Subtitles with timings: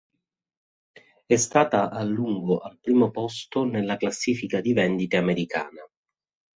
[1.27, 5.87] È stata a lungo al primo posto nella classifica di vendite americana.